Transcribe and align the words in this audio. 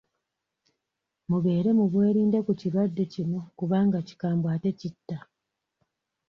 Mubeere 1.29 1.69
mu 1.77 1.85
bwerinde 1.91 2.37
ku 2.45 2.51
kirwadde 2.59 3.03
kino 3.13 3.39
kubanga 3.57 3.97
kikambwe 4.07 4.47
ate 4.55 4.69
kitta. 4.79 5.17